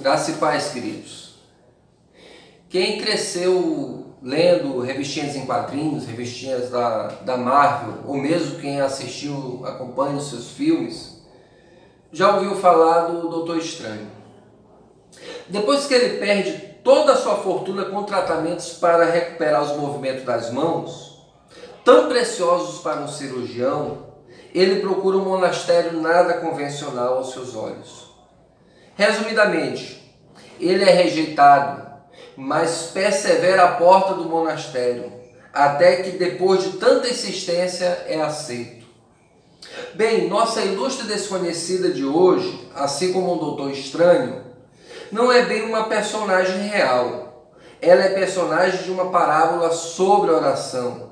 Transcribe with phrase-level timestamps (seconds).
[0.00, 1.34] Graça e paz, queridos.
[2.70, 10.16] Quem cresceu lendo revistinhas em quadrinhos, revistinhas da, da Marvel, ou mesmo quem assistiu, acompanha
[10.16, 11.20] os seus filmes,
[12.10, 14.10] já ouviu falar do Doutor Estranho.
[15.50, 20.50] Depois que ele perde toda a sua fortuna com tratamentos para recuperar os movimentos das
[20.50, 21.26] mãos,
[21.84, 23.98] tão preciosos para um cirurgião,
[24.54, 28.08] ele procura um monastério nada convencional aos seus olhos.
[29.00, 29.99] Resumidamente,
[30.60, 31.90] ele é rejeitado,
[32.36, 35.12] mas persevera à porta do monastério,
[35.52, 38.86] até que depois de tanta insistência é aceito.
[39.94, 44.44] Bem, nossa ilustre desconhecida de hoje, assim como um doutor estranho,
[45.10, 47.48] não é bem uma personagem real.
[47.80, 51.10] Ela é personagem de uma parábola sobre oração.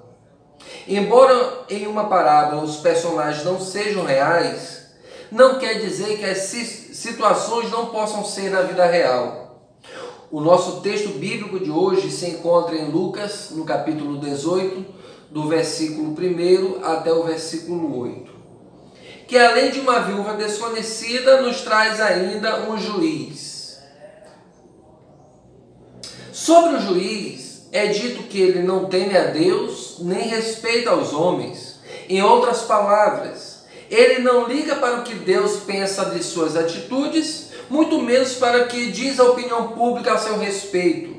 [0.86, 4.77] Embora em uma parábola os personagens não sejam reais,
[5.30, 9.48] não quer dizer que as situações não possam ser na vida real.
[10.30, 14.84] O nosso texto bíblico de hoje se encontra em Lucas, no capítulo 18,
[15.30, 18.30] do versículo 1 até o versículo 8.
[19.26, 23.78] Que além de uma viúva desconhecida, nos traz ainda um juiz.
[26.32, 31.80] Sobre o juiz, é dito que ele não teme a Deus, nem respeita aos homens.
[32.08, 33.57] Em outras palavras,
[33.90, 38.68] ele não liga para o que Deus pensa de suas atitudes, muito menos para o
[38.68, 41.16] que diz a opinião pública a seu respeito.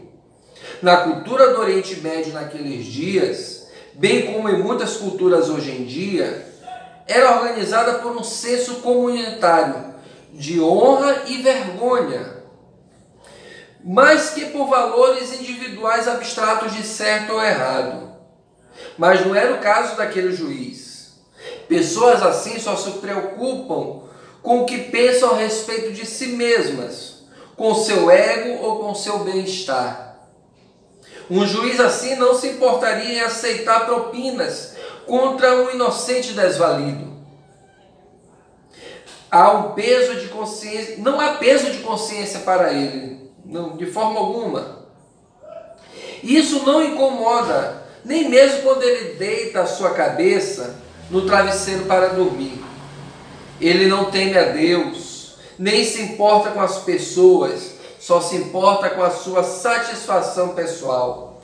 [0.81, 6.45] Na cultura do Oriente Médio naqueles dias, bem como em muitas culturas hoje em dia,
[7.08, 9.95] era organizada por um senso comunitário
[10.31, 12.38] de honra e vergonha,
[13.83, 18.09] mais que por valores individuais abstratos de certo ou errado.
[18.98, 20.89] Mas não era o caso daquele juiz.
[21.70, 24.02] Pessoas assim só se preocupam
[24.42, 29.20] com o que pensam a respeito de si mesmas, com seu ego ou com seu
[29.20, 30.17] bem-estar.
[31.30, 34.73] Um juiz assim não se importaria em aceitar propinas
[35.05, 37.08] contra um inocente desvalido.
[39.30, 44.20] Há um peso de consciência, não há peso de consciência para ele, não, de forma
[44.20, 44.88] alguma.
[46.23, 52.64] Isso não incomoda, nem mesmo quando ele deita a sua cabeça no travesseiro para dormir.
[53.59, 59.03] Ele não teme a Deus, nem se importa com as pessoas, só se importa com
[59.03, 61.42] a sua satisfação pessoal.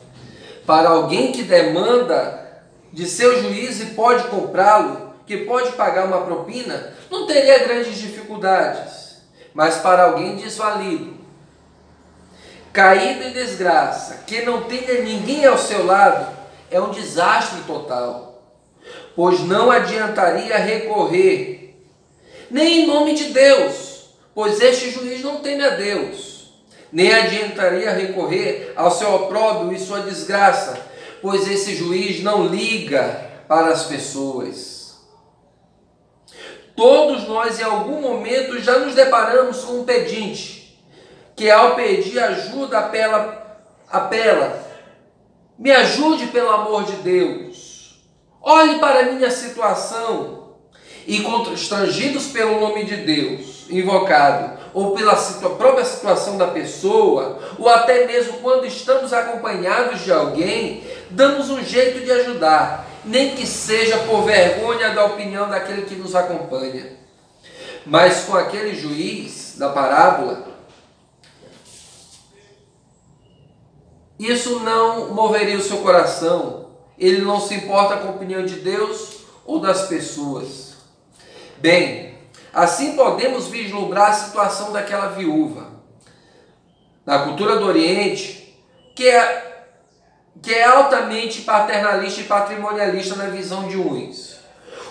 [0.66, 6.94] Para alguém que demanda de seu juiz e pode comprá-lo, que pode pagar uma propina,
[7.10, 9.18] não teria grandes dificuldades.
[9.54, 11.16] Mas para alguém desvalido,
[12.72, 16.34] caído em desgraça, que não tenha ninguém ao seu lado,
[16.70, 18.35] é um desastre total
[19.16, 21.76] pois não adiantaria recorrer,
[22.52, 26.54] nem em nome de Deus, pois este juiz não teme a Deus,
[26.92, 30.80] nem adiantaria recorrer ao seu opróbrio e sua desgraça,
[31.22, 34.76] pois esse juiz não liga para as pessoas.
[36.76, 40.78] Todos nós, em algum momento, já nos deparamos com um pedinte,
[41.36, 44.62] que ao pedir ajuda apela, apela,
[45.58, 47.65] me ajude pelo amor de Deus.
[48.48, 50.50] Olhe para a minha situação
[51.08, 57.68] e constrangidos pelo nome de Deus, invocado, ou pela situa própria situação da pessoa, ou
[57.68, 63.98] até mesmo quando estamos acompanhados de alguém, damos um jeito de ajudar, nem que seja
[63.98, 67.00] por vergonha da opinião daquele que nos acompanha.
[67.84, 70.46] Mas com aquele juiz da parábola,
[74.20, 76.65] isso não moveria o seu coração,
[76.98, 80.76] ele não se importa com a opinião de Deus ou das pessoas.
[81.58, 82.18] Bem,
[82.54, 85.74] assim podemos vislumbrar a situação daquela viúva.
[87.06, 88.58] Na cultura do Oriente,
[88.96, 89.66] que é,
[90.42, 94.40] que é altamente paternalista e patrimonialista na visão de uns,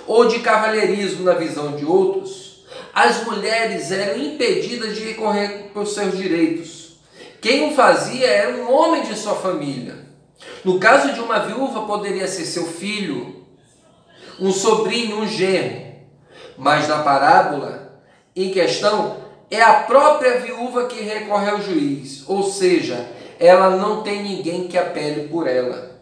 [0.06, 2.64] ou de cavalheirismo na visão de outros,
[2.94, 6.98] as mulheres eram impedidas de recorrer por seus direitos.
[7.40, 10.03] Quem o fazia era um homem de sua família.
[10.64, 13.44] No caso de uma viúva, poderia ser seu filho,
[14.40, 15.84] um sobrinho, um genro.
[16.56, 18.00] Mas na parábola
[18.34, 23.08] em questão, é a própria viúva que recorre ao juiz, ou seja,
[23.38, 25.94] ela não tem ninguém que apele por ela.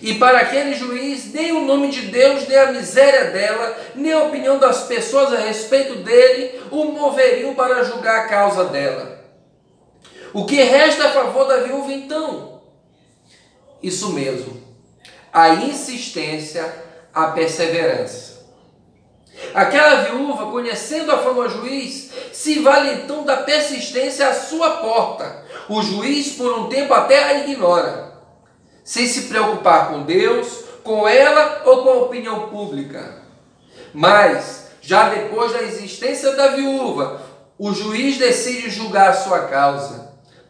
[0.00, 4.24] E para aquele juiz, nem o nome de Deus, nem a miséria dela, nem a
[4.24, 9.13] opinião das pessoas a respeito dele o moveriam para julgar a causa dela.
[10.34, 12.60] O que resta a favor da viúva então?
[13.80, 14.60] Isso mesmo.
[15.32, 16.74] A insistência,
[17.14, 18.34] a perseverança.
[19.54, 25.44] Aquela viúva, conhecendo a fama juiz, se vale então da persistência à sua porta.
[25.68, 28.14] O juiz, por um tempo, até a ignora,
[28.82, 33.22] sem se preocupar com Deus, com ela ou com a opinião pública.
[33.92, 37.22] Mas, já depois da existência da viúva,
[37.56, 40.03] o juiz decide julgar a sua causa,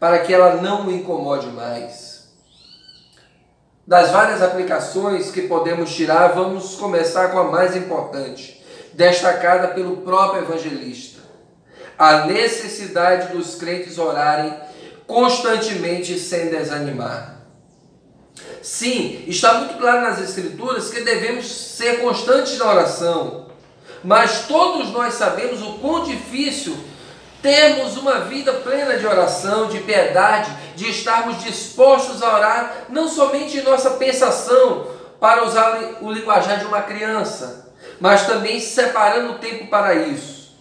[0.05, 2.29] para que ela não o incomode mais.
[3.87, 8.63] Das várias aplicações que podemos tirar, vamos começar com a mais importante,
[8.93, 11.23] destacada pelo próprio evangelista.
[11.97, 14.55] A necessidade dos crentes orarem
[15.07, 17.37] constantemente sem desanimar.
[18.61, 23.47] Sim, está muito claro nas Escrituras que devemos ser constantes na oração,
[24.05, 26.77] mas todos nós sabemos o quão difícil
[27.45, 33.59] termos uma vida plena de oração, de piedade, de estarmos dispostos a orar, não somente
[33.59, 34.87] em nossa pensação,
[35.21, 37.71] para usar o linguajar de uma criança,
[38.01, 40.57] mas também separando tempo para isso.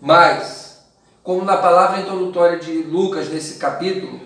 [0.00, 0.86] Mas,
[1.22, 4.22] como na palavra introdutória de Lucas, nesse capítulo,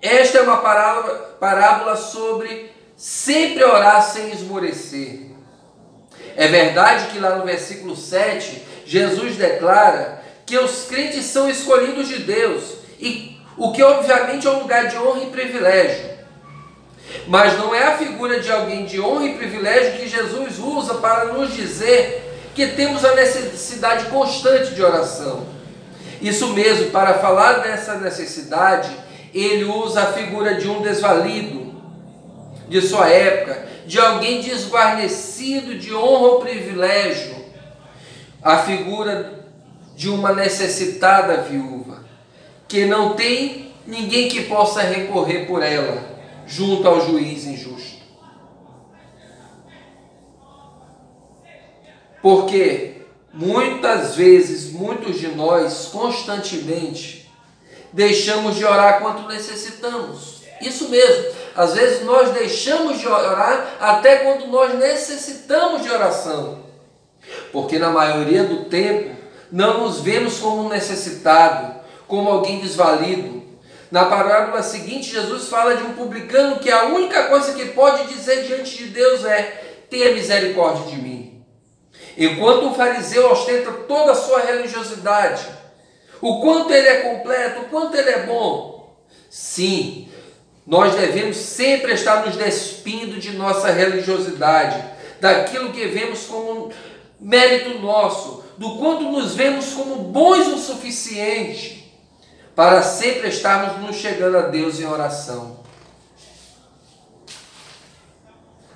[0.00, 5.30] esta é uma parábola, parábola sobre sempre orar sem esmorecer.
[6.34, 10.21] É verdade que lá no versículo 7, Jesus declara
[10.52, 14.98] que os crentes são escolhidos de Deus, e o que obviamente é um lugar de
[14.98, 16.10] honra e privilégio.
[17.26, 21.32] Mas não é a figura de alguém de honra e privilégio que Jesus usa para
[21.32, 25.46] nos dizer que temos a necessidade constante de oração.
[26.20, 28.90] Isso mesmo, para falar dessa necessidade,
[29.32, 31.74] ele usa a figura de um desvalido
[32.68, 37.36] de sua época, de alguém desguarnecido de honra ou privilégio.
[38.42, 39.40] A figura
[39.94, 42.04] de uma necessitada viúva,
[42.68, 46.12] que não tem ninguém que possa recorrer por ela
[46.46, 48.02] junto ao juiz injusto.
[52.20, 53.02] Porque
[53.32, 57.30] muitas vezes, muitos de nós, constantemente,
[57.92, 60.42] deixamos de orar quanto necessitamos.
[60.60, 61.34] Isso mesmo.
[61.56, 66.62] Às vezes nós deixamos de orar até quando nós necessitamos de oração.
[67.52, 69.21] Porque na maioria do tempo
[69.52, 73.42] não nos vemos como necessitado, como alguém desvalido.
[73.90, 78.44] Na parábola seguinte, Jesus fala de um publicano que a única coisa que pode dizer
[78.44, 81.44] diante de Deus é: tenha misericórdia de mim.
[82.16, 85.46] Enquanto o fariseu ostenta toda a sua religiosidade,
[86.22, 88.96] o quanto ele é completo, o quanto ele é bom.
[89.28, 90.08] Sim,
[90.66, 94.82] nós devemos sempre estar nos despindo de nossa religiosidade,
[95.20, 96.70] daquilo que vemos como
[97.20, 101.92] mérito nosso, do quanto nos vemos como bons o suficiente
[102.54, 105.58] para sempre estarmos nos chegando a Deus em oração.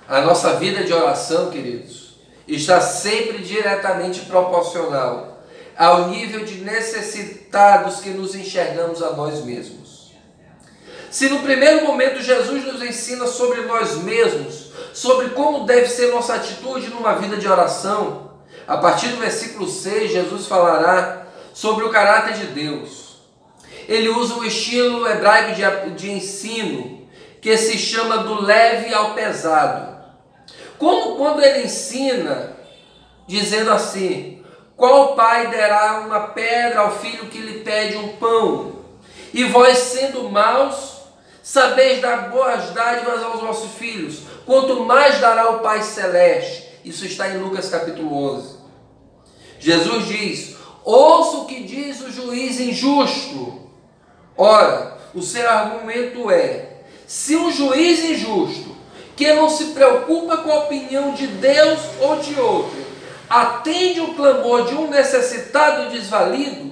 [0.09, 5.41] A nossa vida de oração, queridos, está sempre diretamente proporcional
[5.77, 10.11] ao nível de necessitados que nos enxergamos a nós mesmos.
[11.09, 16.35] Se no primeiro momento Jesus nos ensina sobre nós mesmos, sobre como deve ser nossa
[16.35, 18.26] atitude numa vida de oração,
[18.67, 23.15] a partir do versículo 6, Jesus falará sobre o caráter de Deus.
[23.87, 27.07] Ele usa o estilo hebraico de, de ensino,
[27.41, 29.95] que se chama do leve ao pesado.
[30.77, 32.57] Como quando ele ensina,
[33.25, 34.43] dizendo assim:
[34.75, 38.81] Qual pai dará uma pedra ao filho que lhe pede um pão?
[39.33, 41.03] E vós, sendo maus,
[41.41, 46.67] sabeis dar boas dádivas aos vossos filhos, quanto mais dará o Pai Celeste.
[46.83, 48.56] Isso está em Lucas capítulo 11.
[49.59, 53.61] Jesus diz: ouça o que diz o juiz injusto.
[54.37, 58.75] Ora, o seu argumento é: se um juiz injusto,
[59.15, 62.85] que não se preocupa com a opinião de Deus ou de outro,
[63.29, 66.71] atende o clamor de um necessitado e desvalido,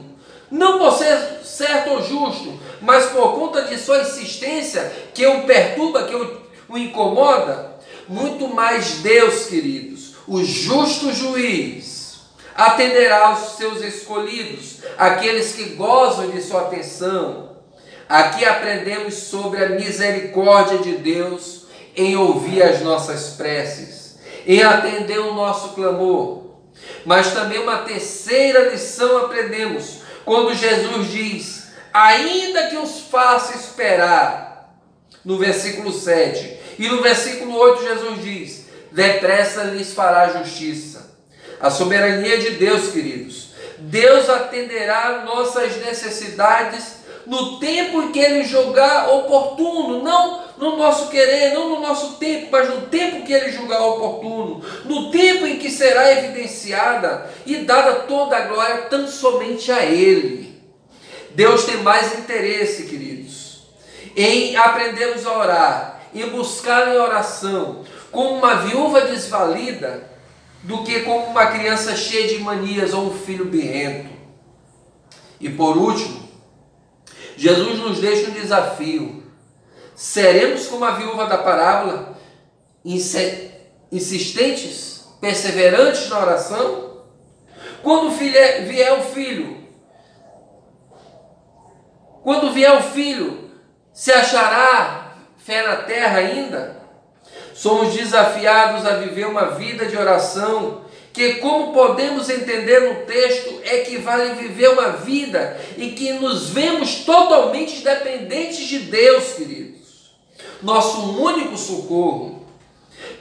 [0.49, 6.03] não por ser certo ou justo, mas por conta de sua insistência, que o perturba,
[6.03, 7.75] que o incomoda,
[8.07, 11.94] muito mais Deus, queridos, o justo juiz,
[12.55, 17.57] atenderá aos seus escolhidos, aqueles que gozam de sua atenção.
[18.07, 25.33] Aqui aprendemos sobre a misericórdia de Deus em ouvir as nossas preces, em atender o
[25.33, 26.45] nosso clamor.
[27.05, 34.79] Mas também uma terceira lição aprendemos quando Jesus diz: Ainda que os faça esperar,
[35.23, 36.59] no versículo 7.
[36.77, 41.04] E no versículo 8, Jesus diz: Depressa lhes fará justiça.
[41.65, 43.47] A soberania de Deus, queridos.
[43.79, 51.55] Deus atenderá nossas necessidades no tempo em que Ele julgar oportuno, não no nosso querer,
[51.55, 55.71] não no nosso tempo, mas no tempo que Ele julgar oportuno, no tempo em que
[55.71, 60.61] será evidenciada e dada toda a glória tão somente a Ele.
[61.31, 63.63] Deus tem mais interesse, queridos,
[64.15, 70.13] em aprendermos a orar, em buscar em oração, como uma viúva desvalida,
[70.65, 74.09] do que como uma criança cheia de manias ou um filho birrento.
[75.39, 76.27] E por último,
[77.37, 79.23] Jesus nos deixa um desafio.
[79.95, 82.17] Seremos como a viúva da parábola,
[82.83, 87.03] insistentes, perseverantes na oração?
[87.83, 89.63] Quando vier o filho,
[92.23, 93.51] quando vier o filho,
[93.93, 96.83] se achará fé na terra ainda?
[97.55, 100.81] Somos desafiados a viver uma vida de oração
[101.13, 107.05] que, como podemos entender no texto, equivale a viver uma vida em que nos vemos
[107.05, 110.11] totalmente dependentes de Deus, queridos.
[110.61, 112.45] Nosso único socorro.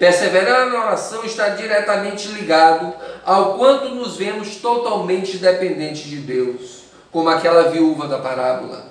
[0.01, 2.93] Perseverar na oração está diretamente ligado
[3.25, 8.89] ao quanto nos vemos totalmente dependentes de Deus, como aquela viúva da parábola.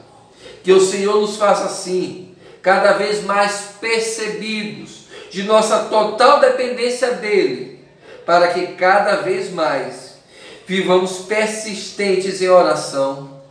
[0.64, 5.03] Que o Senhor nos faça assim, cada vez mais percebidos
[5.34, 7.84] de nossa total dependência dEle
[8.24, 10.14] para que cada vez mais
[10.68, 13.42] vivamos persistentes em oração,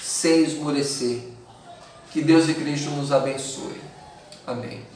[0.00, 1.18] sem esmorecer.
[2.12, 3.80] Que Deus e Cristo nos abençoe.
[4.46, 4.91] Amém.